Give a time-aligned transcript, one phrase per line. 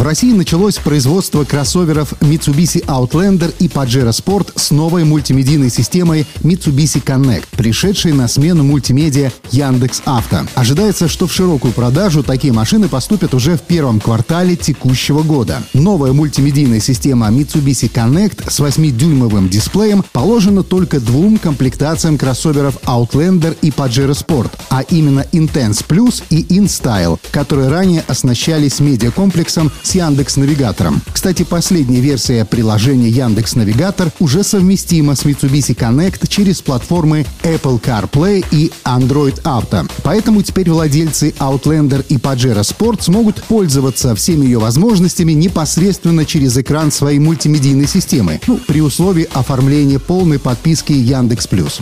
[0.00, 7.04] В России началось производство кроссоверов Mitsubishi Outlander и Pajero Sport с новой мультимедийной системой Mitsubishi
[7.04, 10.46] Connect, пришедшей на смену мультимедиа Яндекс Авто.
[10.54, 15.62] Ожидается, что в широкую продажу такие машины поступят уже в первом квартале текущего года.
[15.74, 23.68] Новая мультимедийная система Mitsubishi Connect с 8-дюймовым дисплеем положена только двум комплектациям кроссоверов Outlander и
[23.68, 31.02] Pajero Sport, а именно Intense Plus и InStyle, которые ранее оснащались медиакомплексом с Яндекс Навигатором.
[31.12, 38.44] Кстати, последняя версия приложения Яндекс Навигатор уже совместима с Mitsubishi Connect через платформы Apple CarPlay
[38.52, 39.90] и Android Auto.
[40.04, 46.92] Поэтому теперь владельцы Outlander и Pajero Sport смогут пользоваться всеми ее возможностями непосредственно через экран
[46.92, 51.80] своей мультимедийной системы, ну, при условии оформления полной подписки Яндекс Плюс.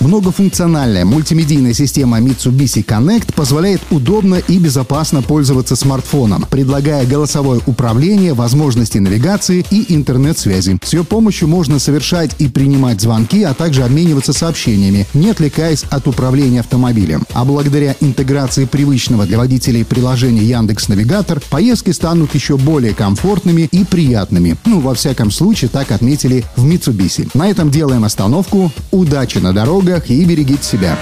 [0.00, 8.96] Многофункциональная мультимедийная система Mitsubishi Connect позволяет удобно и безопасно пользоваться смартфоном, предлагая голосовое управление, возможности
[8.96, 10.78] навигации и интернет-связи.
[10.82, 16.08] С ее помощью можно совершать и принимать звонки, а также обмениваться сообщениями, не отвлекаясь от
[16.08, 17.24] управления автомобилем.
[17.34, 23.84] А благодаря интеграции привычного для водителей приложения Яндекс Навигатор, поездки станут еще более комфортными и
[23.84, 24.56] приятными.
[24.64, 27.28] Ну, во всяком случае, так отметили в Mitsubishi.
[27.34, 28.72] На этом делаем остановку.
[28.92, 29.89] Удачи на дорогах!
[29.90, 30.98] Дорогах и берегите себя.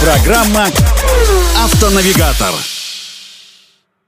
[0.00, 0.66] Программа
[1.64, 2.73] «Автонавигатор».